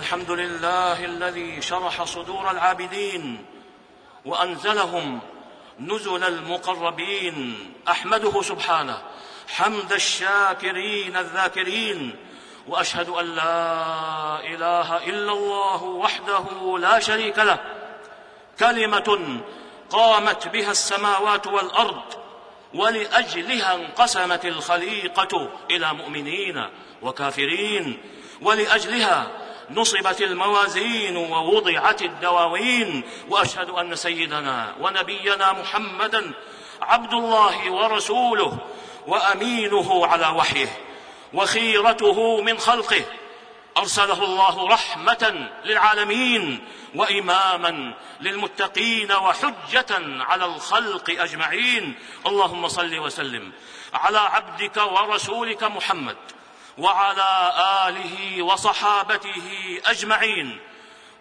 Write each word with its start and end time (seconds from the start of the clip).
الحمد 0.00 0.30
لله 0.30 1.04
الذي 1.04 1.62
شرح 1.62 2.04
صدور 2.04 2.50
العابدين 2.50 3.44
وأنزلهم 4.24 5.20
نزل 5.80 6.24
المقربين. 6.24 7.72
أحمده 7.88 8.42
سبحانه. 8.42 9.02
حمد 9.48 9.92
الشاكرين 9.92 11.16
الذاكرين. 11.16 12.16
وأشهد 12.68 13.08
أن 13.08 13.26
لا 13.26 14.40
إله 14.40 14.96
إلا 14.96 15.32
الله 15.32 15.82
وحده 15.82 16.78
لا 16.78 16.98
شريك 16.98 17.38
له. 17.38 17.58
كلمة 18.58 19.40
قامت 19.90 20.48
بها 20.48 20.70
السماوات 20.70 21.46
والأرض 21.46 22.02
ولأجلها 22.74 23.74
انقسمت 23.74 24.44
الخليقة 24.44 25.48
إلى 25.70 25.94
مؤمنين 25.94 26.66
وكافرين. 27.02 27.98
ولأجلها 28.42 29.49
نصبت 29.70 30.20
الموازين 30.20 31.16
ووضعت 31.16 32.02
الدواوين 32.02 33.02
وأشهد 33.28 33.70
أن 33.70 33.96
سيدنا 33.96 34.74
ونبينا 34.80 35.52
محمدا 35.52 36.32
عبد 36.82 37.12
الله 37.12 37.70
ورسوله 37.70 38.58
وأمينه 39.06 40.06
على 40.06 40.26
وحيه 40.26 40.78
وخيرته 41.34 42.40
من 42.40 42.58
خلقه. 42.58 43.02
أرسله 43.76 44.24
الله 44.24 44.68
رحمة 44.68 45.50
للعالمين 45.64 46.64
واماما 46.94 47.94
للمتقين 48.20 49.12
وحجة 49.12 50.22
على 50.24 50.44
الخلق 50.44 51.10
أجمعين. 51.10 51.94
اللهم 52.26 52.68
صل 52.68 52.98
وسلم 52.98 53.52
على 53.94 54.18
عبدك 54.18 54.76
ورسولك 54.76 55.62
محمد. 55.62 56.16
وعلى 56.80 57.52
آله 57.88 58.42
وصحابته 58.42 59.80
أجمعين 59.86 60.60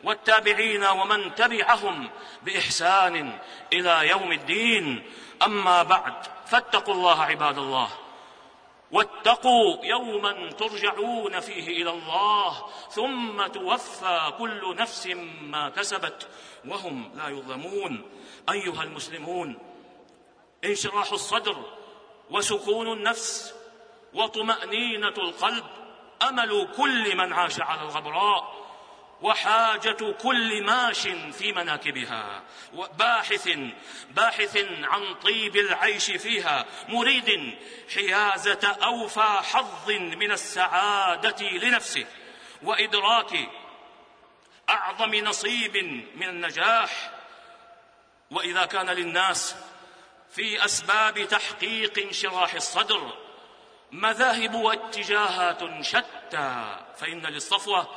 والتابعين 0.03 0.83
ومن 0.85 1.35
تبعهم 1.35 2.09
بإحسان 2.43 3.39
إلى 3.73 4.09
يوم 4.09 4.31
الدين. 4.31 5.11
أما 5.43 5.83
بعد 5.83 6.13
فاتقوا 6.45 6.93
الله 6.93 7.21
عباد 7.23 7.57
الله 7.57 7.89
واتقوا 8.91 9.85
يوما 9.85 10.51
ترجعون 10.51 11.39
فيه 11.39 11.67
إلى 11.81 11.89
الله 11.89 12.69
ثم 12.91 13.47
توفى 13.47 14.33
كل 14.37 14.75
نفس 14.75 15.07
ما 15.41 15.69
كسبت 15.69 16.27
وهم 16.67 17.11
لا 17.15 17.27
يظلمون. 17.27 18.11
أيها 18.49 18.83
المسلمون 18.83 19.57
انشراح 20.65 21.11
الصدر 21.11 21.57
وسكون 22.29 22.93
النفس 22.93 23.53
وطمأنينة 24.13 25.07
القلب 25.07 25.65
أمل 26.21 26.67
كل 26.77 27.15
من 27.17 27.33
عاش 27.33 27.61
على 27.61 27.81
الغبراء 27.81 28.59
وحاجة 29.21 30.11
كل 30.11 30.63
ماش 30.63 31.07
في 31.07 31.51
مناكبها 31.51 32.43
باحث 32.97 33.49
باحث 34.11 34.57
عن 34.83 35.13
طيب 35.13 35.55
العيش 35.55 36.11
فيها 36.11 36.65
مريد 36.87 37.57
حيازة 37.95 38.77
أوفى 38.83 39.39
حظ 39.51 39.91
من 39.91 40.31
السعادة 40.31 41.49
لنفسه 41.49 42.05
وإدراك 42.63 43.49
أعظم 44.69 45.15
نصيب 45.15 45.77
من 46.15 46.29
النجاح. 46.29 47.11
وإذا 48.31 48.65
كان 48.65 48.89
للناس 48.89 49.55
في 50.31 50.65
أسباب 50.65 51.27
تحقيق 51.27 51.99
انشراح 51.99 52.53
الصدر 52.53 53.28
مذاهب 53.91 54.53
واتجاهات 54.53 55.83
شتى. 55.85 56.77
فإن 56.97 57.25
للصفوة 57.25 57.87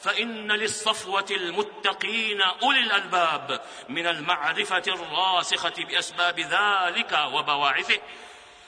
فإن 0.00 0.52
للصفوة 0.52 1.26
المتقين 1.30 2.40
أولي 2.40 2.80
الألباب 2.80 3.60
من 3.88 4.06
المعرفة 4.06 4.82
الراسخة 4.88 5.74
بأسباب 5.78 6.40
ذلك 6.40 7.18
وبواعثه. 7.32 8.00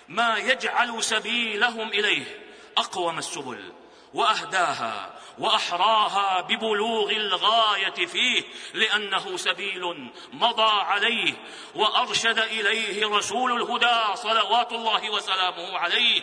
ما 0.09 0.37
يجعل 0.37 1.05
سبيلهم 1.05 1.89
إليه 1.89 2.41
أقوم 2.77 3.19
السبل 3.19 3.73
وأهداها 4.15 5.21
وأحراها 5.39 6.41
ببلوغ 6.41 7.11
الغاية 7.11 8.07
فيه 8.07 8.45
لأنه 8.75 9.37
سبيل 9.37 10.11
مضى 10.33 10.83
عليه 10.83 11.35
وأرشد 11.75 12.39
إليه 12.39 13.07
رسول 13.07 13.63
الهدى 13.63 14.17
صلوات 14.17 14.73
الله 14.73 15.11
وسلامه 15.11 15.79
عليه. 15.79 16.23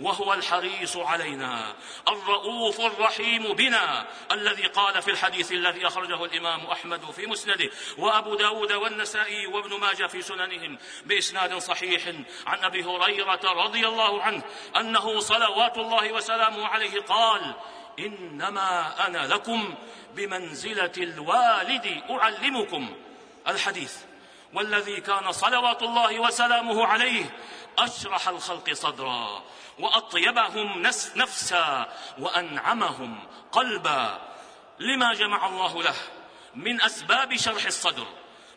وهو 0.00 0.34
الحريص 0.34 0.96
علينا. 0.96 1.74
الرؤوف 2.08 2.80
الرحيم 2.80 3.52
بنا. 3.52 4.06
الذي 4.32 4.66
قال 4.66 5.02
في 5.02 5.10
الحديث 5.10 5.52
الذي 5.52 5.86
أخرجه 5.86 6.24
الإمام 6.24 6.66
أحمد 6.66 7.10
في 7.10 7.26
مسنده 7.26 7.70
وأبو 7.98 8.34
داود 8.34 8.72
والنسائي 8.72 9.46
وابن 9.46 9.80
ماجه 9.80 10.06
في 10.06 10.22
سننهم 10.22 10.78
بإسناد 11.04 11.58
صحيح 11.58 12.02
عن 12.46 12.64
أبي 12.64 12.84
هريرة 12.84 13.40
رضي 13.44 13.88
الله 13.88 14.22
عنه 14.22 14.42
أنه 14.76 15.20
صلوات 15.20 15.78
الله 15.78 16.12
وسلامه 16.12 16.66
عليه 16.66 17.00
قال 17.00 17.54
إنما 17.98 19.06
أنا 19.06 19.26
لكم 19.26 19.74
بمنزلة 20.14 20.92
الوالد 20.96 22.02
أعلمكم. 22.10 22.96
الحديث 23.48 23.96
والذي 24.54 25.00
كان 25.00 25.32
صلوات 25.32 25.82
الله 25.82 26.18
وسلامه 26.18 26.86
عليه 26.86 27.24
أشرح 27.78 28.28
الخلق 28.28 28.72
صدرا 28.72 29.42
وأطيبهم 29.78 30.82
نفسا 31.16 31.92
وأنعمهم 32.18 33.18
قلبا. 33.52 34.18
لما 34.78 35.14
جمع 35.14 35.46
الله 35.46 35.82
له 35.82 35.94
من 36.54 36.82
أسباب 36.82 37.36
شرح 37.36 37.64
الصدر 37.64 38.06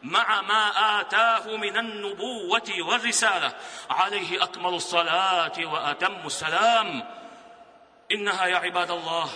مع 0.03 0.41
ما 0.41 0.99
آتاه 1.01 1.57
من 1.57 1.77
النبوة 1.77 2.69
والرسالة. 2.79 3.53
عليه 3.89 4.43
أكمل 4.43 4.73
الصلاة 4.73 5.53
وأتم 5.65 6.25
السلام. 6.25 7.03
إنها 8.11 8.45
يا 8.45 8.57
عباد 8.57 8.91
الله 8.91 9.29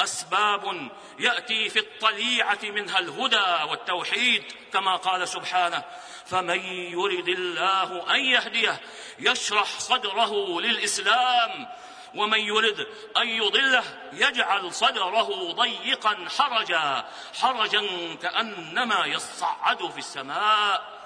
أسباب 0.00 0.90
يأتي 1.18 1.68
في 1.68 1.78
الطليعة 1.78 2.58
منها 2.62 2.98
الهدى 2.98 3.70
والتوحيد 3.70 4.44
كما 4.72 4.96
قال 4.96 5.28
سبحانه 5.28 5.84
فمن 6.26 6.60
يرد 6.64 7.28
الله 7.28 8.14
أن 8.14 8.20
يهديه 8.20 8.80
يشرح 9.18 9.78
صدره 9.78 10.60
للإسلام 10.60 11.68
ومن 12.14 12.38
يرد 12.38 12.86
أن 13.16 13.28
يضله 13.28 13.84
يجعل 14.12 14.74
صدره 14.74 15.52
ضيقا 15.52 16.28
حرجا 16.38 17.04
حرجا 17.40 18.14
كأنما 18.22 19.06
يصعد 19.06 19.90
في 19.90 19.98
السماء. 19.98 20.98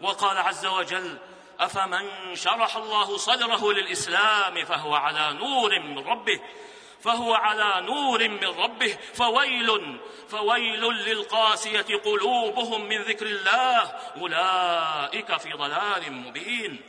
وقال 0.00 0.38
عز 0.38 0.66
وجل 0.66 1.18
أفمن 1.60 2.34
شرح 2.34 2.76
الله 2.76 3.16
صدره 3.16 3.72
للإسلام 3.72 4.64
فهو 4.64 4.94
على 4.94 5.32
نور 5.32 5.80
من 5.80 5.98
ربه 5.98 6.40
فهو 7.00 7.34
على 7.34 7.86
نور 7.86 8.28
من 8.28 8.44
ربه 8.44 8.98
فويل 9.14 10.00
فويل 10.28 10.84
للقاسية 10.84 11.96
قلوبهم 12.04 12.84
من 12.84 13.02
ذكر 13.02 13.26
الله 13.26 13.82
أولئك 14.16 15.36
في 15.36 15.52
ضلال 15.52 16.12
مبين. 16.12 16.80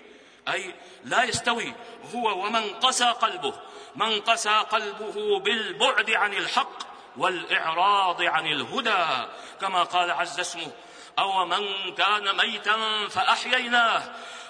أي 0.47 0.75
لا 1.03 1.23
يستوي 1.23 1.73
هو 2.15 2.45
ومن 2.45 2.73
قسى 2.73 3.05
قلبه 3.05 3.53
من 3.95 4.21
قسى 4.21 4.49
قلبه 4.49 5.39
بالبعد 5.39 6.11
عن 6.11 6.33
الحق 6.33 6.77
والإعراض 7.17 8.21
عن 8.21 8.47
الهدى. 8.47 9.27
كما 9.61 9.83
قال 9.83 10.11
عز 10.11 10.39
اسمه 10.39 10.71
أو 11.19 11.45
من 11.45 11.93
كان 11.97 12.37
ميتا 12.37 13.07
فأحييناه 13.09 14.03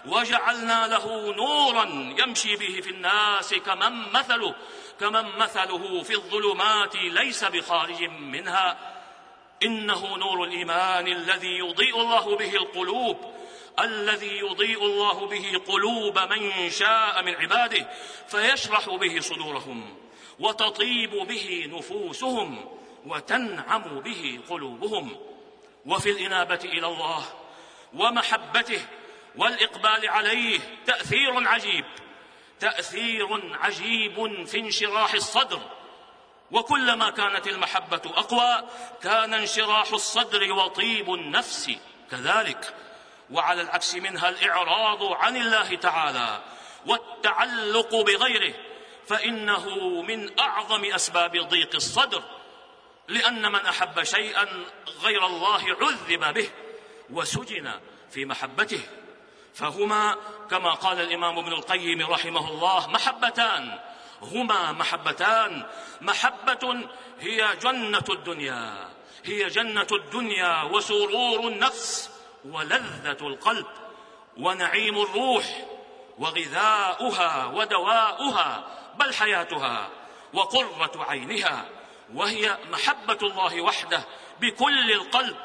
وجعلنا 0.06 0.88
له 0.88 1.34
نورا 1.34 1.84
يمشي 2.20 2.56
به 2.56 2.82
في 2.82 2.90
الناس 2.90 3.54
كمن 3.54 4.12
مثله. 4.14 4.56
كمن 5.00 5.38
مثله 5.38 6.04
في 6.04 6.14
الظلمات 6.16 6.96
ليس 6.96 7.44
بخارج 7.44 8.04
منها. 8.04 8.96
إنه 9.64 10.18
نور 10.18 10.44
الإيمان 10.44 11.08
الذي 11.08 11.58
يضيء 11.58 12.02
الله 12.02 12.36
به 12.36 12.56
القلوب 12.56 13.36
الذي 13.80 14.38
يضيء 14.38 14.84
الله 14.84 15.28
به 15.28 15.62
قلوب 15.68 16.20
من 16.20 16.70
شاء 16.70 17.24
من 17.24 17.36
عباده 17.36 17.88
فيشرح 18.28 18.90
به 18.90 19.20
صدورهم 19.20 19.98
وتطيب 20.40 21.12
به 21.12 21.70
نفوسهم 21.74 22.80
وتنعم 23.06 24.00
به 24.00 24.40
قلوبهم. 24.50 25.18
وفي 25.86 26.10
الإنابة 26.10 26.60
إلى 26.64 26.88
الله 26.88 27.24
ومحبته 27.94 28.82
والإقبال 29.36 30.10
عليه 30.10 30.60
تأثير 30.86 31.48
عجيب. 31.48 31.86
تأثير 32.60 33.56
عجيب 33.56 34.46
في 34.46 34.60
انشراح 34.60 35.14
الصدر. 35.14 35.62
وكلما 36.52 37.10
كانت 37.10 37.48
المحبة 37.48 38.02
أقوى 38.06 38.70
كان 39.02 39.34
انشراح 39.34 39.92
الصدر 39.92 40.52
وطيب 40.52 41.14
النفس 41.14 41.72
كذلك. 42.12 42.76
وعلى 43.32 43.62
العكس 43.62 43.96
منها 43.96 44.30
الإعراض 44.30 45.04
عن 45.04 45.38
الله 45.38 45.76
تعالى 45.76 46.44
والتعلق 46.86 47.96
بغيره 47.96 48.54
فإنه 49.08 49.70
من 50.02 50.40
أعظم 50.40 50.86
أسباب 50.86 51.38
ضيق 51.38 51.76
الصدر 51.76 52.24
لأن 53.08 53.52
من 53.52 53.66
أحب 53.66 54.04
شيئا 54.04 54.48
غير 55.04 55.26
الله 55.26 55.64
عذب 55.82 56.34
به 56.34 56.50
وسجن 57.10 57.80
في 58.12 58.26
محبته. 58.26 58.82
فهما 59.54 60.16
كما 60.52 60.74
قال 60.74 61.02
الإمام 61.02 61.40
ابن 61.40 61.54
القيم 61.54 62.02
رحمه 62.02 62.50
الله 62.50 62.88
محبتان. 62.88 63.80
هما 64.22 64.72
محبتان. 64.72 65.66
محبة 66.02 66.90
هي 67.20 67.56
جنة 67.62 68.04
الدنيا. 68.10 68.90
هي 69.26 69.48
جنة 69.48 69.88
الدنيا 69.92 70.64
وسرور 70.64 71.48
النفس 71.48 72.12
ولذة 72.46 73.28
القلب 73.28 73.68
ونعيم 74.38 75.02
الروح 75.02 75.46
وغذاؤها 76.18 77.46
ودواؤها 77.46 78.68
بل 79.00 79.14
حياتها 79.14 79.90
وقرة 80.34 81.06
عينها. 81.10 81.66
وهي 82.14 82.58
محبة 82.72 83.18
الله 83.22 83.62
وحده 83.62 84.04
بكل 84.42 84.92
القلب 84.92 85.36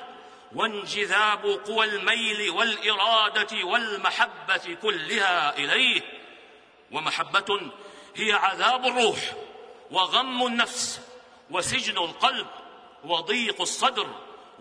وانجذاب 0.54 1.60
قوى 1.66 1.86
الميل 1.86 2.50
والإرادة 2.50 3.64
والمحبة 3.64 4.76
كلها 4.82 5.58
إليه. 5.58 6.00
ومحبة 6.92 7.60
هي 8.16 8.32
عذاب 8.32 8.86
الروح 8.86 9.18
وغم 9.90 10.46
النفس 10.46 11.00
وسجن 11.50 11.98
القلب 11.98 12.46
وضيق 13.04 13.60
الصدر 13.60 14.06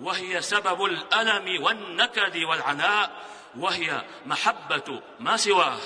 وهي 0.02 0.42
سبب 0.42 0.86
الألم 0.86 1.64
والنكد 1.64 2.38
والعناء 2.38 3.12
وهي 3.60 4.02
محبة 4.26 5.02
ما 5.20 5.38
سواه. 5.38 5.80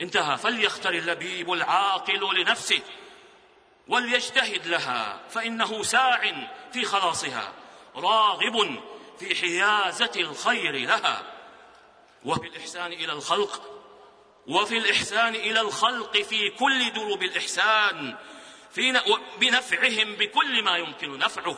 انتهى. 0.00 0.36
فليختر 0.38 0.90
اللبيب 0.90 1.52
العاقل 1.52 2.40
لنفسه 2.40 2.80
وليجتهد 3.88 4.66
لها 4.66 5.20
فإنه 5.30 5.82
ساع 5.82 6.48
في 6.72 6.84
خلاصها. 6.84 7.52
راغب 7.94 8.80
في 9.18 9.34
حيازة 9.34 10.10
الخير 10.16 10.76
لها. 10.76 11.32
وفي 12.24 12.46
الإحسان 12.46 12.92
إلى 12.92 13.12
الخلق 13.12 13.62
وفي 14.46 14.78
الإحسان 14.78 15.34
إلى 15.34 15.60
الخلق 15.60 16.16
في 16.16 16.50
كل 16.50 16.92
دروب 16.92 17.22
الإحسان 17.22 18.16
في 18.70 19.00
بنفعهم 19.40 20.14
بكل 20.14 20.62
ما 20.64 20.76
يمكن 20.76 21.18
نفعه 21.18 21.56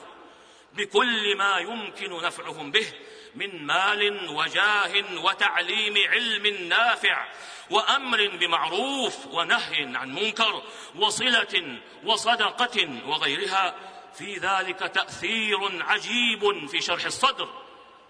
بكل 0.72 1.36
ما 1.36 1.58
يمكن 1.58 2.22
نفعهم 2.22 2.70
به 2.70 2.86
من 3.34 3.66
مال 3.66 4.28
وجاه 4.28 5.22
وتعليم 5.24 5.94
علم 6.08 6.46
نافع 6.68 7.28
وأمر 7.70 8.28
بمعروف 8.28 9.26
ونهي 9.26 9.96
عن 9.96 10.14
منكر 10.14 10.62
وصلة 10.96 11.78
وصدقة 12.04 12.88
وغيرها. 13.06 13.93
في 14.18 14.38
ذلك 14.38 14.78
تأثير 14.78 15.82
عجيب 15.82 16.66
في 16.66 16.80
شرح 16.80 17.04
الصدر 17.04 17.48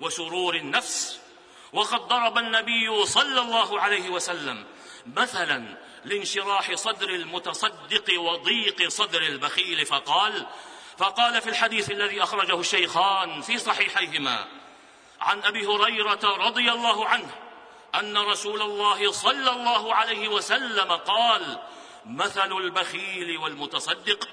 وسرور 0.00 0.54
النفس. 0.54 1.20
وقد 1.72 2.08
ضرب 2.08 2.38
النبي 2.38 3.04
صلى 3.04 3.40
الله 3.40 3.80
عليه 3.80 4.08
وسلم 4.08 4.66
مثلا 5.06 5.76
لانشراح 6.04 6.74
صدر 6.74 7.08
المتصدق 7.08 8.20
وضيق 8.20 8.88
صدر 8.88 9.22
البخيل 9.22 9.86
فقال 9.86 10.46
فقال 10.98 11.40
في 11.40 11.50
الحديث 11.50 11.90
الذي 11.90 12.22
أخرجه 12.22 12.60
الشيخان 12.60 13.40
في 13.40 13.58
صحيحيهما 13.58 14.46
عن 15.20 15.42
أبي 15.42 15.66
هريرة 15.66 16.20
رضي 16.46 16.72
الله 16.72 17.06
عنه 17.08 17.30
أن 17.94 18.16
رسول 18.18 18.62
الله 18.62 19.12
صلى 19.12 19.50
الله 19.50 19.94
عليه 19.94 20.28
وسلم 20.28 20.92
قال 20.92 21.58
مثل 22.06 22.52
البخيل 22.52 23.36
والمتصدق 23.38 24.28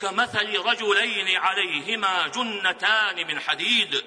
كمثل 0.00 0.58
رجلين 0.58 1.36
عليهما 1.36 2.26
جنتان 2.26 3.26
من 3.26 3.40
حديد. 3.40 4.04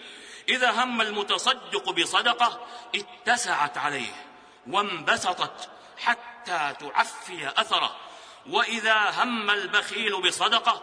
إذا 0.50 0.72
هم 0.72 1.02
المتصدق 1.02 1.90
بصدقة 1.90 2.68
اتسعت 2.96 3.78
عليه 3.78 4.26
وانبسطت 4.68 5.70
حتى 5.98 6.76
تعفي 6.80 7.52
أثره. 7.58 7.96
وإذا 8.50 9.24
هم 9.24 9.50
البخيل 9.50 10.22
بصدقة 10.22 10.82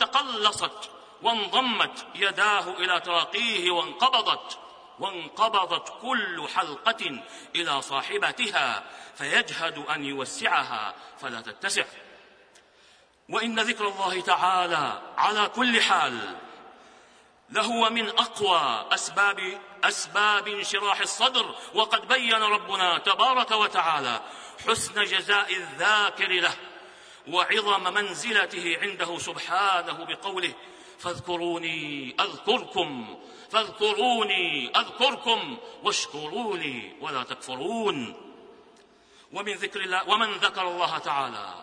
تقلصت 0.00 0.90
وانضمت 1.22 2.06
يداه 2.14 2.70
إلى 2.70 3.00
تراقيه 3.00 3.70
وانقبضت 3.70 4.58
وانقبضت 4.98 5.92
كل 6.02 6.48
حلقة 6.54 7.20
إلى 7.56 7.82
صاحبتها 7.82 8.84
فيجهد 9.16 9.78
أن 9.78 10.04
يوسعها 10.04 10.94
فلا 11.20 11.40
تتسع. 11.40 11.84
وإن 13.32 13.60
ذكر 13.60 13.88
الله 13.88 14.20
تعالى 14.20 15.02
على 15.18 15.48
كل 15.48 15.82
حال 15.82 16.36
لهو 17.50 17.90
من 17.90 18.08
أقوى 18.08 18.86
أسباب 18.94 19.60
أسباب 19.84 20.48
انشراح 20.48 21.00
الصدر 21.00 21.54
وقد 21.74 22.08
بين 22.08 22.42
ربنا 22.42 22.98
تبارك 22.98 23.50
وتعالى 23.50 24.20
حسن 24.68 25.04
جزاء 25.04 25.56
الذاكر 25.56 26.28
له 26.28 26.54
وعظم 27.28 27.94
منزلته 27.94 28.78
عنده 28.82 29.18
سبحانه 29.18 30.04
بقوله 30.04 30.54
فاذكروني 30.98 32.14
أذكركم 32.20 33.18
فاذكروني 33.50 34.72
أذكركم 34.76 35.58
واشكروا 35.82 36.56
لي 36.56 36.92
ولا 37.00 37.22
تكفرون. 37.22 38.31
ومن 39.32 39.52
ذكر 39.52 39.80
الله 39.80 40.08
ومن 40.08 40.32
ذكر 40.32 40.68
الله 40.68 40.98
تعالى. 40.98 41.54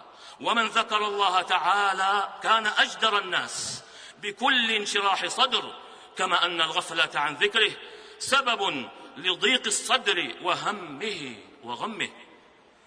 ومن 0.41 0.67
ذكر 0.67 1.07
الله 1.07 1.41
تعالى 1.41 2.29
كان 2.43 2.67
أجدر 2.67 3.17
الناس 3.17 3.83
بكل 4.21 4.71
انشراح 4.71 5.25
صدر 5.25 5.73
كما 6.17 6.45
أن 6.45 6.61
الغفلة 6.61 7.19
عن 7.19 7.35
ذكره 7.35 7.71
سبب 8.19 8.89
لضيق 9.17 9.65
الصدر 9.65 10.35
وهمه 10.41 11.35
وغمه. 11.63 12.09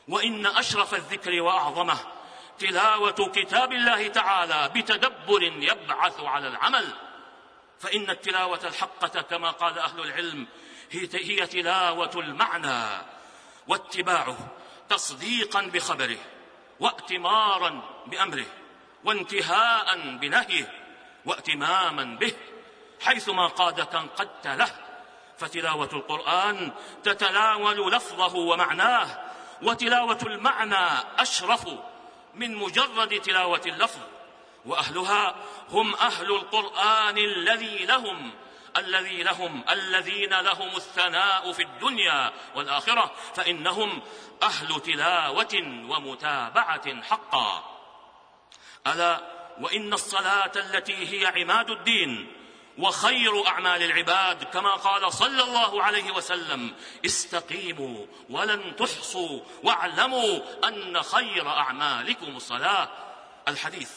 وإن 0.09 0.47
أشرف 0.47 0.95
الذكر 0.95 1.41
وأعظمه 1.41 1.99
تلاوة 2.59 3.31
كتاب 3.35 3.73
الله 3.73 4.09
تعالى 4.09 4.69
بتدبر 4.75 5.43
يبعث 5.43 6.21
على 6.21 6.49
العمل. 6.49 6.95
فإن 7.81 8.11
التلاوة 8.11 8.61
الحقة 8.65 9.23
كما 9.23 9.51
قال 9.51 9.79
أهل 9.79 10.01
العلم 10.01 10.47
هي 10.91 11.47
تلاوة 11.47 12.11
المعنى. 12.17 13.03
واتباعه 13.69 14.39
تصديقا 14.93 15.61
بخبره 15.61 16.19
واتمارا 16.81 17.83
بأمره 18.07 18.47
وانتهاء 19.05 20.17
بنهيه 20.17 20.73
واتماما 21.25 22.05
به 22.05 22.33
حيثما 23.01 23.47
قادك 23.47 23.95
انقدت 23.95 24.47
له. 24.47 24.71
فتلاوة 25.39 25.89
القرآن 25.93 26.73
تتناول 27.03 27.93
لفظه 27.93 28.37
ومعناه 28.37 29.09
وتلاوة 29.63 30.19
المعنى 30.23 31.05
أشرف 31.19 31.69
من 32.35 32.57
مجرد 32.57 33.21
تلاوة 33.21 33.63
اللفظ 33.67 34.01
وأهلها 34.67 35.35
هم 35.71 35.95
أهل 35.95 36.27
القرآن 36.27 37.19
الذي 37.19 37.87
لهم 37.87 38.33
الذي 38.77 39.23
لهم 39.23 39.65
الذين 39.71 40.41
لهم 40.41 40.77
الثناء 40.77 41.53
في 41.53 41.63
الدنيا 41.63 42.33
والآخرة 42.55 43.13
فإنهم 43.35 44.03
أهل 44.43 44.81
تلاوة 44.81 45.85
ومتابعة 45.89 47.03
حقا. 47.03 47.65
ألا 48.87 49.21
وإن 49.61 49.93
الصلاة 49.93 50.53
التي 50.57 50.95
هي 50.95 51.27
عماد 51.27 51.71
الدين 51.71 52.33
وخير 52.79 53.47
أعمال 53.47 53.83
العباد 53.83 54.45
كما 54.45 54.75
قال 54.75 55.13
صلى 55.13 55.43
الله 55.43 55.83
عليه 55.83 56.11
وسلم 56.11 56.75
استقيموا 57.07 58.07
ولن 58.31 58.77
تحصوا 58.77 59.41
واعلموا 59.63 60.41
أن 60.69 61.03
خير 61.03 61.49
أعمالكم 61.49 62.37
الصلاه 62.37 62.89
الحديث 63.49 63.91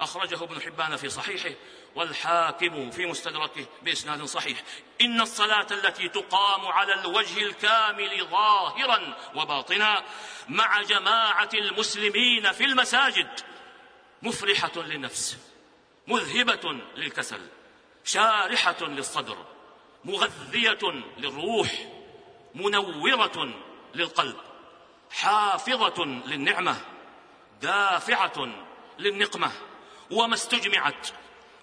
أخرجه 0.00 0.44
ابن 0.44 0.60
حبان 0.60 0.96
في 0.96 1.08
صحيحه 1.08 1.50
والحاكم 1.98 2.90
في 2.90 3.06
مستدركه 3.06 3.66
بإسناد 3.82 4.24
صحيح. 4.24 4.62
إن 5.00 5.20
الصلاة 5.20 5.66
التي 5.70 6.08
تقام 6.08 6.66
على 6.66 6.94
الوجه 6.94 7.42
الكامل 7.42 8.26
ظاهرا 8.30 9.16
وباطنا 9.34 10.04
مع 10.48 10.82
جماعة 10.82 11.48
المسلمين 11.54 12.52
في 12.52 12.64
المساجد 12.64 13.40
مفرحة 14.22 14.72
للنفس 14.76 15.38
مذهبة 16.08 16.80
للكسل 16.96 17.40
شارحة 18.04 18.86
للصدر 18.86 19.46
مغذية 20.04 21.02
للروح 21.18 21.68
منورة 22.54 23.54
للقلب 23.94 24.36
حافظة 25.10 26.04
للنعمة 26.04 26.76
دافعة 27.62 28.48
للنقمة 28.98 29.52
وما 30.10 30.34
استجمعت 30.34 31.08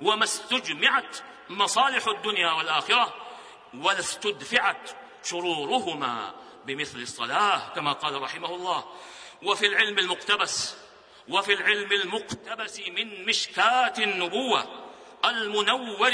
وما 0.01 0.23
استجمعت 0.23 1.17
مصالح 1.49 2.07
الدنيا 2.07 2.51
والآخرة 2.51 3.13
ولا 3.73 3.99
استدفعت 3.99 4.89
شرورهما 5.23 6.33
بمثل 6.65 6.99
الصلاة 6.99 7.69
كما 7.75 7.91
قال 7.93 8.21
رحمه 8.21 8.55
الله. 8.55 8.85
وفي 9.43 9.67
العلم 9.67 9.99
المقتبس 9.99 10.75
وفي 11.27 11.53
العلم 11.53 11.91
المقتبس 11.91 12.79
من 12.79 13.25
مشكاة 13.25 13.93
النبوة 13.97 14.85
المنور 15.25 16.13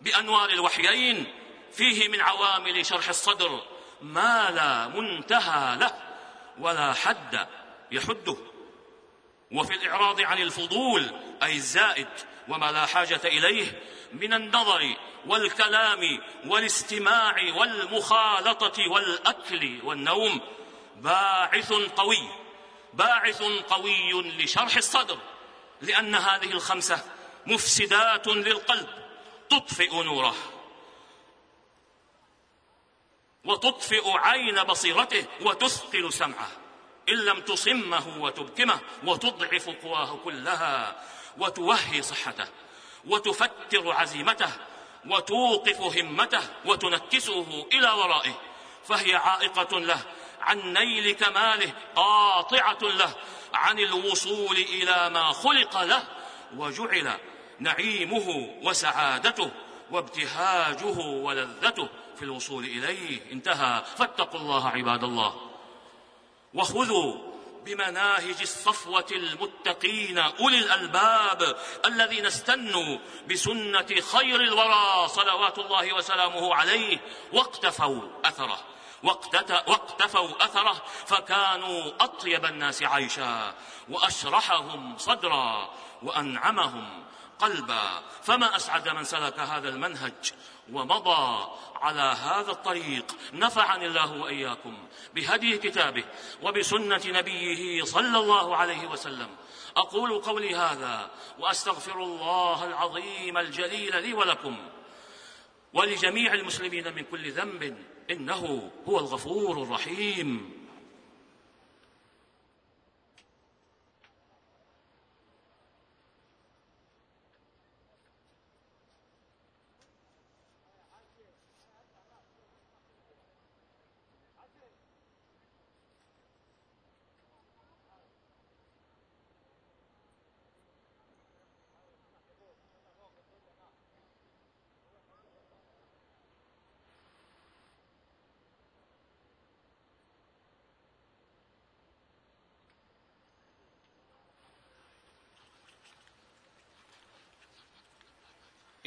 بأنوار 0.00 0.50
الوحيين 0.50 1.34
فيه 1.72 2.08
من 2.08 2.20
عوامل 2.20 2.86
شرح 2.86 3.08
الصدر 3.08 3.62
ما 4.02 4.50
لا 4.50 4.88
منتهى 4.88 5.76
له 5.76 5.94
ولا 6.58 6.92
حد 6.92 7.48
يحده. 7.90 8.36
وفي 9.52 9.74
الإعراض 9.74 10.20
عن 10.20 10.38
الفضول 10.38 11.10
أي 11.42 11.54
الزائد 11.56 12.08
وما 12.48 12.72
لا 12.72 12.86
حاجة 12.86 13.20
إليه 13.24 13.82
من 14.12 14.34
النظر 14.34 14.96
والكلام 15.26 16.20
والاستماع 16.46 17.34
والمخالطة 17.56 18.90
والأكل 18.90 19.80
والنوم. 19.84 20.40
باعث 20.96 21.72
قوي 21.72 22.28
باعث 22.94 23.42
قوي 23.42 24.22
لشرح 24.22 24.76
الصدر 24.76 25.18
لأن 25.82 26.14
هذه 26.14 26.50
الخمسة 26.52 27.04
مفسدات 27.46 28.26
للقلب 28.26 28.88
تطفئ 29.50 30.02
نوره 30.02 30.34
وتطفئ 33.44 34.10
عين 34.10 34.62
بصيرته 34.62 35.24
وتثقل 35.40 36.12
سمعه. 36.12 36.48
إن 37.08 37.14
لم 37.14 37.40
تصمه 37.40 38.22
وتبكمه 38.22 38.80
وتضعف 39.04 39.68
قواه 39.68 40.16
كلها 40.24 41.02
وتوهي 41.38 42.02
صحته 42.02 42.48
وتفتر 43.06 43.92
عزيمته 43.92 44.50
وتوقف 45.06 45.98
همته 45.98 46.40
وتنكسه 46.64 47.66
إلى 47.72 47.90
ورائه. 47.90 48.34
فهي 48.84 49.14
عائقة 49.14 49.80
له 49.80 50.00
عن 50.40 50.72
نيل 50.72 51.12
كماله 51.12 51.72
قاطعة 51.96 52.78
له 52.82 53.14
عن 53.54 53.78
الوصول 53.78 54.56
إلى 54.56 55.10
ما 55.10 55.32
خلق 55.32 55.82
له. 55.82 56.02
وجعل 56.56 57.12
نعيمه 57.60 58.58
وسعادته 58.62 59.50
وابتهاجه 59.90 60.98
ولذته. 60.98 61.88
في 62.16 62.22
الوصول 62.22 62.64
إليه 62.64 63.32
انتهى. 63.32 63.84
فاتقوا 63.96 64.40
الله 64.40 64.68
عباد 64.68 65.04
الله. 65.04 65.50
وخذوا 66.54 67.25
بمناهج 67.66 68.40
الصفوة 68.40 69.06
المتقين 69.10 70.18
أولي 70.18 70.58
الألباب 70.58 71.56
الذين 71.84 72.26
استنوا 72.26 72.98
بسنة 73.30 73.86
خير 74.12 74.40
الورى 74.40 75.08
صلوات 75.08 75.58
الله 75.58 75.92
وسلامه 75.92 76.54
عليه 76.54 76.98
واقتفوا 77.32 78.02
أثره 78.24 78.58
واقتفوا 79.02 80.44
أثره 80.44 80.82
فكانوا 81.06 81.92
أطيب 82.00 82.44
الناس 82.44 82.82
عيشا 82.82 83.54
وأشرحهم 83.88 84.98
صدرا 84.98 85.70
وأنعمهم 86.02 87.04
قلبا 87.38 88.02
فما 88.22 88.56
أسعد 88.56 88.88
من 88.88 89.04
سلك 89.04 89.38
هذا 89.38 89.68
المنهج 89.68 90.32
ومضى 90.72 91.48
على 91.74 92.00
هذا 92.00 92.50
الطريق 92.50 93.16
نفعني 93.32 93.86
الله 93.86 94.22
وإياكم 94.22 94.78
بهدي 95.14 95.58
كتابه 95.58 96.04
وبسنة 96.42 97.02
نبيه 97.06 97.84
صلى 97.84 98.18
الله 98.18 98.56
عليه 98.56 98.86
وسلم. 98.86 99.28
أقول 99.76 100.22
قولي 100.22 100.54
هذا 100.54 101.10
وأستغفر 101.38 102.02
الله 102.02 102.64
العظيم 102.64 103.38
الجليل 103.38 104.02
لي 104.02 104.12
ولكم 104.14 104.56
ولجميع 105.72 106.34
المسلمين 106.34 106.94
من 106.94 107.04
كل 107.10 107.32
ذنب 107.32 107.84
إنه 108.10 108.70
هو 108.88 108.98
الغفور 108.98 109.62
الرحيم. 109.62 110.55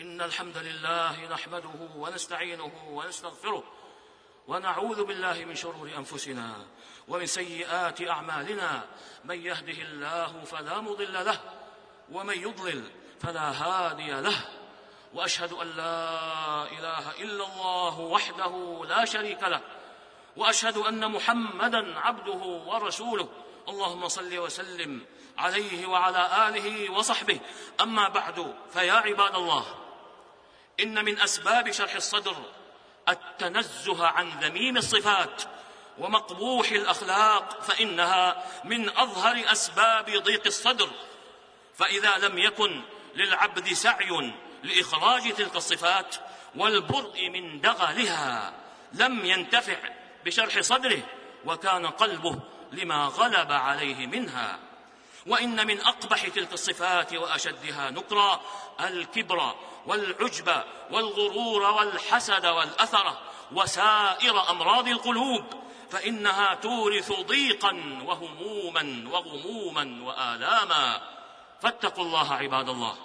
إن 0.01 0.21
الحمد 0.21 0.57
لله 0.57 1.27
نحمده 1.31 1.69
ونستعينه 1.95 2.71
ونستغفره 2.89 3.63
ونعوذ 4.47 5.03
بالله 5.03 5.45
من 5.45 5.55
شرور 5.55 5.89
أنفسنا 5.97 6.65
ومن 7.07 7.25
سيئات 7.25 8.01
أعمالنا. 8.01 8.85
من 9.25 9.45
يهده 9.45 9.81
الله 9.81 10.43
فلا 10.45 10.81
مضل 10.81 11.13
له 11.13 11.39
ومن 12.11 12.41
يضلل 12.41 12.83
فلا 13.21 13.51
هادي 13.51 14.11
له. 14.11 14.35
وأشهد 15.13 15.53
أن 15.53 15.67
لا 15.67 16.63
إله 16.63 17.11
إلا 17.19 17.45
الله 17.45 17.99
وحده 17.99 18.85
لا 18.89 19.05
شريك 19.05 19.43
له. 19.43 19.61
وأشهد 20.37 20.77
أن 20.77 21.11
محمدا 21.11 21.99
عبده 21.99 22.43
ورسوله. 22.67 23.29
اللهم 23.67 24.07
صل 24.07 24.37
وسلم 24.37 25.05
عليه 25.37 25.87
وعلى 25.87 26.47
آله 26.47 26.91
وصحبه. 26.91 27.39
أما 27.81 28.09
بعد 28.09 28.55
فيا 28.73 28.93
عباد 28.93 29.35
الله 29.35 29.65
إن 30.83 31.05
من 31.05 31.19
أسباب 31.19 31.71
شرح 31.71 31.95
الصدر 31.95 32.36
التنزه 33.09 34.07
عن 34.07 34.29
ذميم 34.29 34.77
الصفات 34.77 35.43
ومقبوح 35.98 36.71
الأخلاق 36.71 37.62
فإنها 37.62 38.45
من 38.63 38.89
أظهر 38.89 39.51
أسباب 39.51 40.05
ضيق 40.05 40.45
الصدر. 40.45 40.89
فإذا 41.77 42.17
لم 42.17 42.38
يكن 42.38 42.81
للعبد 43.15 43.74
سعي 43.74 44.33
لإخراج 44.63 45.33
تلك 45.33 45.55
الصفات 45.55 46.15
والبرء 46.55 47.29
من 47.29 47.62
دغلها 47.62 48.53
لم 48.93 49.25
ينتفع 49.25 49.77
بشرح 50.25 50.59
صدره 50.59 51.01
وكان 51.45 51.86
قلبه 51.86 52.39
لما 52.71 53.05
غلب 53.05 53.51
عليه 53.51 54.07
منها. 54.07 54.59
وإن 55.27 55.67
من 55.67 55.81
أقبح 55.81 56.27
تلك 56.27 56.53
الصفات 56.53 57.13
وأشدها 57.13 57.89
نكرا 57.89 58.41
الكبر 58.79 59.55
والعجب 59.85 60.63
والغرور 60.91 61.61
والحسد 61.61 62.45
والأثرة 62.45 63.21
وسائر 63.51 64.49
أمراض 64.49 64.88
القلوب 64.88 65.43
فإنها 65.91 66.53
تورث 66.53 67.11
ضيقا 67.11 68.01
وهموما 68.05 69.09
وغموما 69.11 70.03
وآلاما. 70.03 71.01
فاتقوا 71.61 72.03
الله 72.03 72.33
عباد 72.33 72.69
الله 72.69 72.95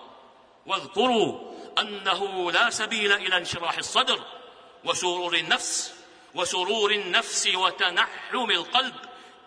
واذكروا 0.66 1.54
أنه 1.78 2.52
لا 2.52 2.70
سبيل 2.70 3.12
إلى 3.12 3.36
انشراح 3.36 3.78
الصدر 3.78 4.20
وسرور 4.84 5.34
النفس 5.34 5.94
وسرور 6.34 6.90
النفس 6.92 7.46
وتنحم 7.54 8.50
القلب 8.50 8.94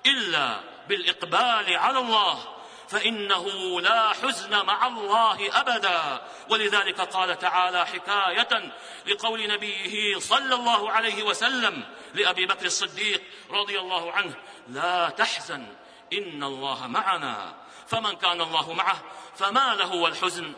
إلا 0.05 0.59
بالإقبال 0.87 1.75
على 1.75 1.99
الله. 1.99 2.56
فإنه 2.89 3.81
لا 3.81 4.09
حزن 4.09 4.65
مع 4.65 4.87
الله 4.87 5.59
أبدا. 5.59 6.21
ولذلك 6.49 7.01
قال 7.01 7.39
تعالى 7.39 7.85
حكاية 7.85 8.71
لقول 9.05 9.47
نبيه 9.47 10.19
صلى 10.19 10.55
الله 10.55 10.91
عليه 10.91 11.23
وسلم 11.23 11.83
لأبي 12.13 12.45
بكر 12.45 12.65
الصديق 12.65 13.21
رضي 13.51 13.79
الله 13.79 14.11
عنه 14.11 14.35
لا 14.67 15.09
تحزن 15.09 15.67
إن 16.13 16.43
الله 16.43 16.87
معنا. 16.87 17.55
فمن 17.87 18.15
كان 18.15 18.41
الله 18.41 18.73
معه 18.73 19.03
فما 19.35 19.75
له 19.75 19.95
والحزن. 19.95 20.53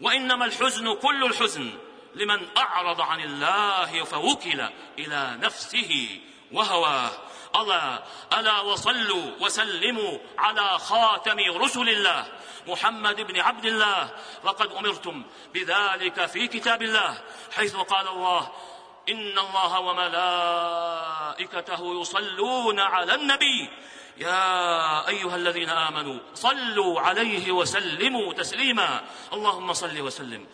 وإنما 0.00 0.44
الحزن 0.44 0.94
كل 0.94 1.24
الحزن 1.24 1.78
لمن 2.14 2.46
أعرض 2.56 3.00
عن 3.00 3.20
الله 3.20 4.04
فوكل 4.04 4.68
إلى 4.98 5.36
نفسه 5.40 6.20
وهواه 6.54 7.10
ألا 7.56 8.02
ألا 8.38 8.60
وصلوا 8.60 9.30
وسلموا 9.40 10.18
على 10.38 10.78
خاتم 10.78 11.38
رسل 11.38 11.88
الله 11.88 12.26
محمد 12.66 13.20
بن 13.20 13.40
عبد 13.40 13.64
الله. 13.64 14.10
فقد 14.42 14.72
أمرتم 14.72 15.24
بذلك 15.54 16.26
في 16.26 16.48
كتاب 16.48 16.82
الله 16.82 17.22
حيث 17.52 17.76
قال 17.76 18.08
الله 18.08 18.52
إن 19.08 19.38
الله 19.38 19.80
وملائكته 19.80 21.20
يصلون 22.00 22.80
على 22.80 23.14
النبي. 23.14 23.70
يا 24.16 25.08
أيها 25.08 25.36
الذين 25.36 25.68
آمنوا 25.68 26.18
صلوا 26.34 27.00
عليه 27.00 27.52
وسلموا 27.52 28.32
تسليما. 28.32 29.04
اللهم 29.32 29.72
صل 29.72 30.00
وسلم 30.00 30.46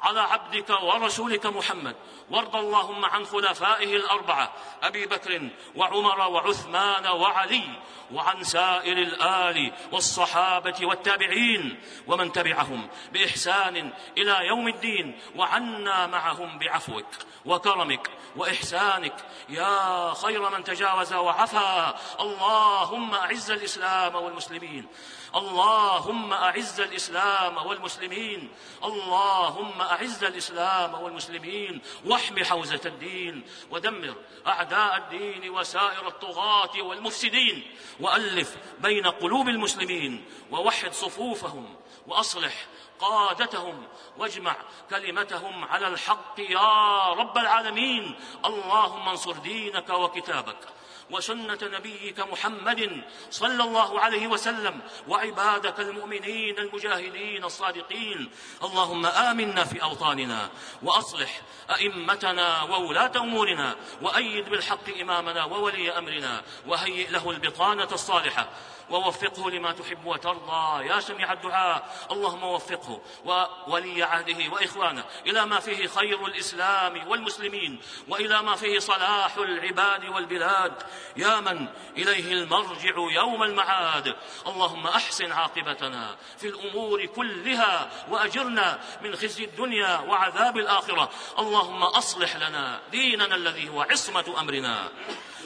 على 0.00 0.20
عبدك 0.20 0.70
ورسولك 0.82 1.46
محمد. 1.46 1.96
وارض 2.30 2.56
اللهم 2.56 3.04
عن 3.04 3.26
خلفائه 3.26 3.96
الأربعة 3.96 4.52
أبي 4.82 5.06
بكر 5.06 5.48
وعمر 5.76 6.20
وعثمان 6.20 7.06
وعلي 7.06 7.64
وعن 8.12 8.44
سائر 8.44 8.98
الآل 8.98 9.72
والصحابة 9.92 10.76
والتابعين 10.82 11.80
ومن 12.06 12.32
تبعهم 12.32 12.88
بإحسان 13.12 13.92
إلى 14.18 14.46
يوم 14.46 14.68
الدين 14.68 15.20
وعنا 15.36 16.06
معهم 16.06 16.58
بعفوك 16.58 17.06
وكرمك 17.44 18.10
وإحسانك. 18.36 19.14
يا 19.48 20.14
خير 20.14 20.50
من 20.50 20.64
تجاوز 20.64 21.12
وعفا. 21.14 21.94
اللهم 22.20 23.14
أعز 23.14 23.50
الإسلام 23.50 24.14
والمسلمين. 24.14 24.86
اللهم 25.34 26.32
أعز 26.32 26.80
الإسلام 26.80 27.66
والمسلمين. 27.66 28.52
اللهم 28.84 29.82
أعز 29.92 30.24
الإسلام 30.24 30.94
والمسلمين 30.94 31.82
واحم 32.04 32.44
حوزة 32.44 32.80
الدين 32.86 33.44
ودمر 33.70 34.14
أعداء 34.46 34.96
الدين 34.96 35.50
وسائر 35.50 36.08
الطغاة 36.08 36.82
والمفسدين 36.82 37.74
وألف 38.00 38.56
بين 38.78 39.06
قلوب 39.06 39.48
المسلمين 39.48 40.24
ووحد 40.50 40.92
صفوفهم 40.92 41.76
وأصلح 42.06 42.66
قادتهم 42.98 43.88
واجمع 44.18 44.56
كلمتهم 44.90 45.64
على 45.64 45.86
الحق 45.88 46.34
يا 46.38 47.12
رب 47.12 47.38
العالمين. 47.38 48.18
اللهم 48.44 49.08
انصر 49.08 49.32
دينك 49.32 49.90
وكتابك. 49.90 50.77
وسنة 51.10 51.58
نبيك 51.62 52.20
محمد 52.20 53.02
صلى 53.30 53.64
الله 53.64 54.00
عليه 54.00 54.26
وسلم 54.26 54.80
وعبادك 55.08 55.80
المؤمنين 55.80 56.58
المجاهدين 56.58 57.44
الصادقين. 57.44 58.30
اللهم 58.62 59.06
آمنا 59.06 59.64
في 59.64 59.82
أوطاننا 59.82 60.50
وأصلح 60.82 61.40
أئمتنا 61.70 62.62
وولاة 62.62 63.12
أمورنا 63.16 63.76
وأيد 64.02 64.48
بالحق 64.48 64.88
إمامنا 65.00 65.44
وولي 65.44 65.98
أمرنا 65.98 66.42
وهيئ 66.66 67.10
له 67.10 67.30
البطانة 67.30 67.88
الصالحة 67.92 68.48
ووفقه 68.90 69.50
لما 69.50 69.72
تحب 69.72 70.06
وترضى. 70.06 70.86
يا 70.86 71.00
سميع 71.00 71.32
الدعاء 71.32 72.06
اللهم 72.10 72.44
وفقه. 72.44 73.00
وولي 73.24 74.02
عهده 74.02 74.52
وإخوانه 74.52 75.04
إلى 75.26 75.46
ما 75.46 75.60
فيه 75.60 75.86
خير 75.86 76.26
الإسلام 76.26 77.08
والمسلمين 77.08 77.80
وإلى 78.08 78.42
ما 78.42 78.54
فيه 78.56 78.78
صلاح 78.78 79.36
العباد 79.36 80.04
والبلاد. 80.04 80.82
يا 81.16 81.40
من 81.40 81.68
إليه 81.96 82.32
المرجع 82.32 82.94
يوم 83.12 83.42
المعاد. 83.42 84.16
اللهم 84.46 84.86
أحسن 84.86 85.32
عاقبتنا 85.32 86.16
في 86.38 86.48
الأمور 86.48 87.06
كلها 87.06 87.90
وأجرنا 88.10 88.80
من 89.02 89.16
خزي 89.16 89.44
الدنيا 89.44 89.98
وعذاب 89.98 90.56
الآخرة. 90.56 91.10
اللهم 91.38 91.82
أصلح 91.82 92.36
لنا 92.36 92.80
ديننا 92.90 93.34
الذي 93.34 93.68
هو 93.68 93.82
عصمة 93.82 94.34
أمرنا. 94.40 94.88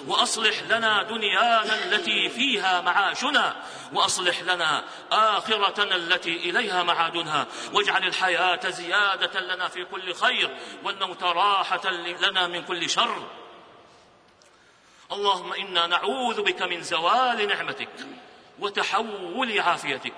وأصلح 0.06 0.62
لنا 0.62 1.02
دنيانا 1.02 1.84
التي 1.84 2.28
فيها 2.28 2.80
معاشنا 2.80 3.56
وأصلح 3.92 4.42
لنا 4.42 4.84
آخرتنا 5.12 5.96
التي 5.96 6.36
إليها 6.36 6.82
معادنا 6.82 7.46
واجعل 7.72 8.06
الحياة 8.06 8.68
زيادة 8.68 9.40
لنا 9.40 9.68
في 9.68 9.84
كل 9.84 10.14
خير 10.14 10.56
والموت 10.84 11.22
راحة 11.22 11.90
لنا 11.90 12.46
من 12.46 12.62
كل 12.62 12.90
شر. 12.90 13.28
اللهم 15.12 15.52
إنا 15.52 15.86
نعوذ 15.86 16.42
بك 16.42 16.62
من 16.62 16.82
زوال 16.82 17.48
نعمتك 17.48 18.06
وتحول 18.58 19.60
عافيتك 19.60 20.14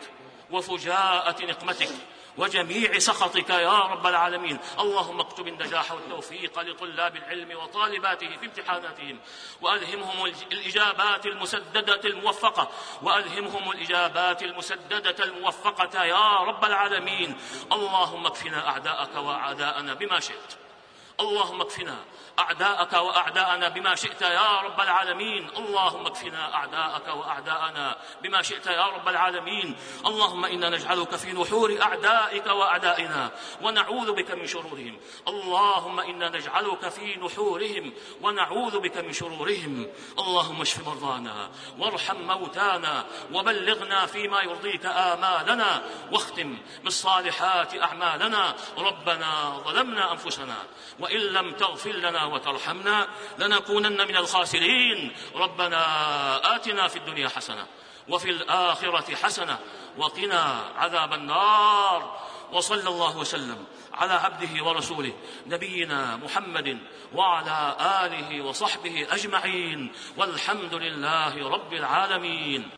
وفجاءة 0.50 1.45
نقمتك 1.45 1.90
وجميع 2.38 2.98
سخطك 2.98 3.50
يا 3.50 3.78
رب 3.78 4.06
العالمين. 4.06 4.58
اللهم 4.78 5.20
اكتب 5.20 5.48
النجاح 5.48 5.92
والتوفيق 5.92 6.60
لطلاب 6.60 7.16
العلم 7.16 7.58
وطالباته 7.58 8.36
في 8.36 8.46
امتحاناتهم 8.46 9.18
وألهمهم 9.60 10.24
الإجابات 10.52 11.26
المسددة 11.26 12.00
الموفقة 12.04 12.70
وألهمهم 13.02 13.70
الإجابات 13.70 14.42
المسددة 14.42 15.24
الموفقة 15.24 16.04
يا 16.04 16.36
رب 16.36 16.64
العالمين. 16.64 17.36
اللهم 17.72 18.26
اكفنا 18.26 18.68
أعداءك 18.68 19.16
وأعداءنا 19.16 19.94
بما 19.94 20.20
شئت. 20.20 20.63
اللهم 21.21 21.61
اكفنا 21.61 21.97
أعداءك 22.38 22.93
وأعداءنا 22.93 23.69
بما 23.69 23.95
شئت 23.95 24.23
يا 24.23 24.60
رب 24.60 24.80
العالمين. 24.80 25.49
اللهم 25.56 26.06
اكفنا 26.06 26.54
أعداءك 26.54 27.08
وأعداءنا 27.08 27.97
بما 28.23 28.43
شئت 28.43 28.67
يا 28.67 28.86
رب 28.86 29.08
العالمين. 29.08 29.76
اللهم 30.06 30.45
إنا 30.45 30.69
نجعلك 30.69 31.17
في 31.17 31.32
نحور 31.32 31.82
أعدائك 31.82 32.47
وأعدائنا 32.47 33.30
ونعوذ 33.62 34.12
بك 34.12 34.30
من 34.30 34.47
شرورهم. 34.47 35.00
اللهم 35.28 36.00
إنا 36.00 36.28
نجعلك 36.28 36.88
في 36.88 37.17
نحورهم 37.17 37.93
ونعوذ 38.23 38.80
بك 38.80 38.97
من 38.97 39.12
شرورهم. 39.12 39.86
اللهم 40.19 40.60
اشف 40.60 40.88
مرضانا 40.88 41.50
وارحم 41.78 42.17
موتانا 42.17 43.04
وبلغنا 43.32 44.06
فيما 44.06 44.43
يرضيك 44.43 44.86
آمالنا 44.86 45.82
واختم 46.12 46.58
بالصالحات 46.84 47.82
أعمالنا. 47.82 48.54
ربنا 48.78 49.62
ظلمنا 49.65 50.12
أنفسنا 50.12 50.56
وإن 51.04 51.21
لم 51.21 51.52
تغفر 51.52 51.93
لنا 51.93 52.25
وترحمنا 52.25 53.08
لنكونن 53.38 54.08
من 54.08 54.17
الخاسرين. 54.17 55.12
ربنا 55.34 56.56
آتنا 56.56 56.88
في 56.88 56.97
الدنيا 56.97 57.28
حسنة 57.28 57.67
وفي 58.08 58.30
الآخرة 58.30 59.14
حسنة 59.14 59.58
وقنا 59.99 60.64
عذاب 60.76 61.12
النار. 61.12 62.21
وصلى 62.52 62.88
الله 62.88 63.19
وسلم 63.19 63.64
على 63.95 64.12
عبده 64.12 64.64
ورسوله 64.64 65.12
نبينا 65.47 66.17
محمد 66.17 66.78
وعلى 67.14 67.76
آله 68.04 68.45
وصحبه 68.45 69.06
أجمعين. 69.10 69.93
والحمد 70.17 70.75
لله 70.75 71.49
رب 71.49 71.73
العالمين. 71.73 72.71